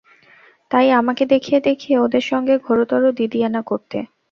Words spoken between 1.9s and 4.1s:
ওদের সঙ্গে ঘোরতর দিদিয়ানা করতে।